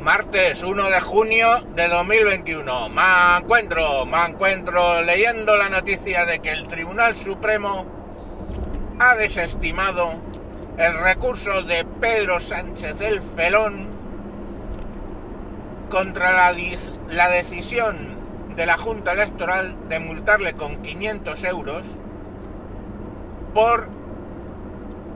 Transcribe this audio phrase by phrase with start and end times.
[0.00, 2.88] Martes 1 de junio de 2021.
[2.88, 7.84] Me encuentro, me encuentro leyendo la noticia de que el Tribunal Supremo
[8.98, 10.14] ha desestimado
[10.78, 13.88] el recurso de Pedro Sánchez del Felón
[15.90, 16.56] contra la,
[17.08, 18.16] la decisión
[18.56, 21.82] de la Junta Electoral de multarle con 500 euros
[23.52, 23.90] por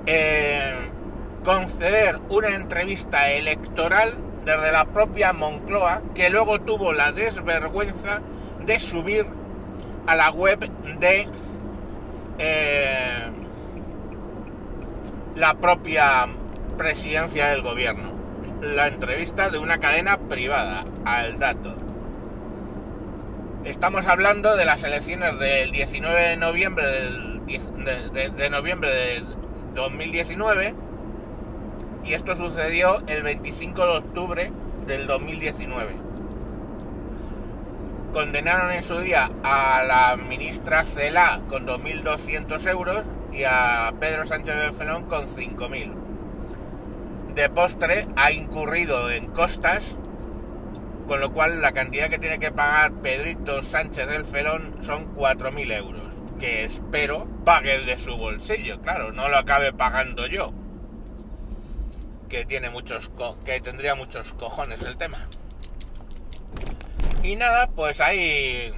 [0.05, 0.75] eh,
[1.43, 4.15] conceder una entrevista electoral
[4.45, 8.21] desde la propia Moncloa, que luego tuvo la desvergüenza
[8.65, 9.27] de subir
[10.07, 10.69] a la web
[11.01, 11.27] de
[12.39, 13.31] eh,
[15.37, 16.27] la propia
[16.77, 18.13] presidencia del gobierno.
[18.61, 21.75] La entrevista de una cadena privada, al dato.
[23.65, 29.23] Estamos hablando de las elecciones del 19 de noviembre de, de noviembre de
[29.75, 30.75] 2019
[32.05, 34.53] y esto sucedió el 25 de octubre
[34.87, 35.93] del 2019.
[38.13, 44.55] Condenaron en su día a la ministra Cela con 2.200 euros y a Pedro Sánchez
[44.55, 45.93] del Felón con 5.000.
[47.35, 49.97] De postre ha incurrido en costas,
[51.09, 55.73] con lo cual la cantidad que tiene que pagar Pedrito Sánchez del Felón son 4.000
[55.73, 60.53] euros, que espero pague de su bolsillo, claro, no lo acabe pagando yo
[62.35, 63.13] que tiene muchos
[63.45, 65.19] que tendría muchos cojones el tema.
[67.23, 68.73] Y nada, pues ahí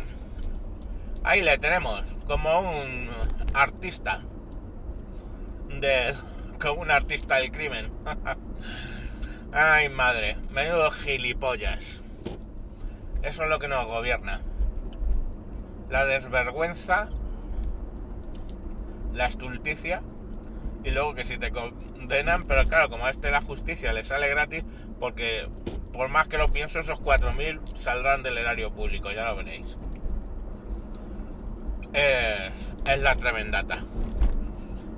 [1.25, 3.09] ahí le tenemos como un
[3.55, 4.21] artista
[5.71, 6.15] de
[6.61, 7.91] como un artista del crimen.
[9.53, 12.03] Ay, madre, menudo gilipollas.
[13.23, 14.43] Eso es lo que nos gobierna.
[15.89, 17.09] La desvergüenza,
[19.15, 20.03] la estulticia
[20.87, 24.29] y luego que si te condenan, pero claro, como a este la justicia le sale
[24.29, 24.63] gratis,
[25.01, 25.49] porque
[25.93, 29.77] por más que lo pienso, esos 4.000 saldrán del erario público, ya lo veréis.
[31.93, 33.83] Es, es la tremendata.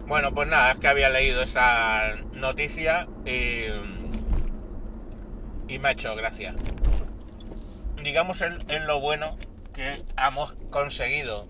[0.06, 3.64] Bueno, pues nada, es que había leído esa noticia y,
[5.68, 6.54] y me ha hecho gracia.
[8.02, 9.38] Digamos en, en lo bueno
[9.74, 11.48] que hemos conseguido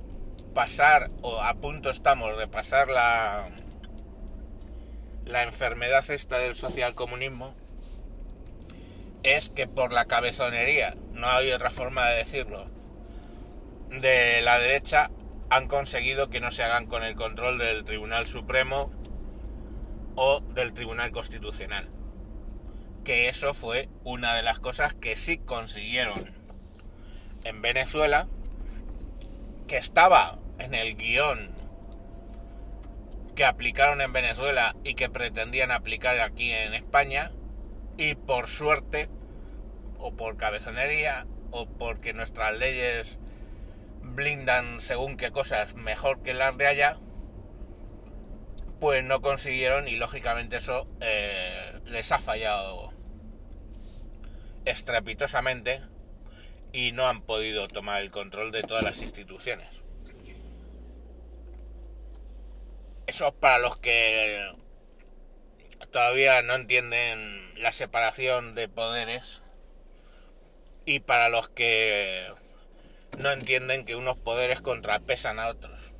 [0.54, 3.48] pasar, o a punto estamos de pasar la,
[5.28, 7.54] la enfermedad esta del socialcomunismo
[9.22, 12.66] es que por la cabezonería, no hay otra forma de decirlo,
[13.90, 15.10] de la derecha
[15.50, 18.90] han conseguido que no se hagan con el control del Tribunal Supremo
[20.14, 21.86] o del Tribunal Constitucional.
[23.04, 26.32] Que eso fue una de las cosas que sí consiguieron
[27.44, 28.28] en Venezuela,
[29.66, 31.67] que estaba en el guion
[33.38, 37.30] que aplicaron en Venezuela y que pretendían aplicar aquí en España
[37.96, 39.08] y por suerte
[39.96, 43.20] o por cabezonería o porque nuestras leyes
[44.02, 46.98] blindan según qué cosas mejor que las de allá
[48.80, 52.92] pues no consiguieron y lógicamente eso eh, les ha fallado
[54.64, 55.80] estrepitosamente
[56.72, 59.87] y no han podido tomar el control de todas las instituciones.
[63.08, 64.52] Eso para los que
[65.90, 69.40] todavía no entienden la separación de poderes
[70.84, 72.26] y para los que
[73.16, 75.94] no entienden que unos poderes contrapesan a otros.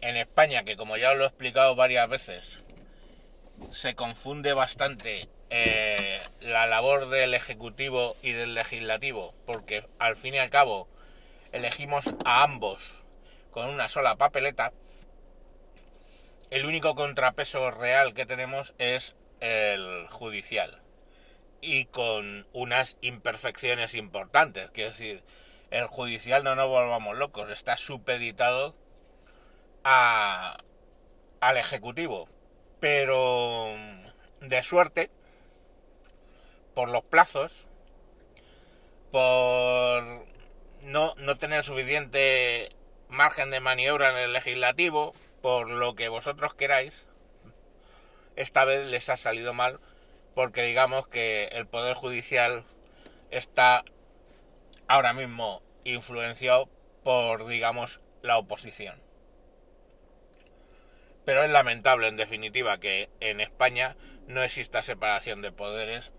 [0.00, 2.58] En España, que como ya os lo he explicado varias veces,
[3.70, 10.38] se confunde bastante eh, la labor del Ejecutivo y del Legislativo, porque al fin y
[10.38, 10.88] al cabo
[11.52, 12.82] elegimos a ambos
[13.52, 14.72] con una sola papeleta,
[16.54, 20.80] el único contrapeso real que tenemos es el judicial
[21.60, 24.70] y con unas imperfecciones importantes.
[24.70, 25.24] Quiero decir,
[25.72, 28.76] el judicial no nos volvamos locos, está supeditado
[29.82, 32.28] al ejecutivo,
[32.78, 33.74] pero
[34.40, 35.10] de suerte,
[36.72, 37.66] por los plazos,
[39.10, 40.24] por
[40.82, 42.70] no, no tener suficiente
[43.08, 45.14] margen de maniobra en el legislativo,
[45.44, 47.04] por lo que vosotros queráis,
[48.34, 49.78] esta vez les ha salido mal
[50.34, 52.64] porque digamos que el Poder Judicial
[53.30, 53.84] está
[54.88, 56.70] ahora mismo influenciado
[57.02, 59.02] por, digamos, la oposición.
[61.26, 66.10] Pero es lamentable, en definitiva, que en España no exista separación de poderes,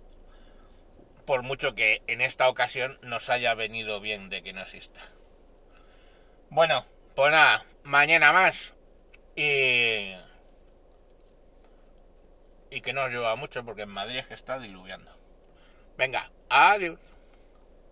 [1.26, 5.02] por mucho que en esta ocasión nos haya venido bien de que no exista.
[6.52, 6.86] Bueno,
[7.16, 8.75] pues nada, mañana más.
[9.36, 10.14] Y,
[12.70, 15.12] y que no llueva mucho porque en Madrid es que está diluviando.
[15.98, 17.00] Venga, adiós.